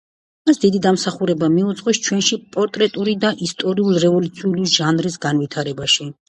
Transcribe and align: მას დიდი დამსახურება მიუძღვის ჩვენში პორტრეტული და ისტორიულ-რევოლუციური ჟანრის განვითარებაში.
მას 0.49 0.59
დიდი 0.61 0.79
დამსახურება 0.85 1.49
მიუძღვის 1.57 1.99
ჩვენში 2.07 2.39
პორტრეტული 2.55 3.13
და 3.27 3.31
ისტორიულ-რევოლუციური 3.49 4.67
ჟანრის 4.79 5.21
განვითარებაში. 5.29 6.09